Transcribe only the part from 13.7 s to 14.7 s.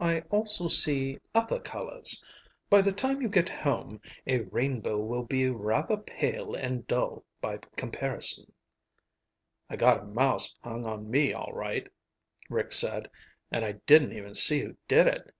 didn't even see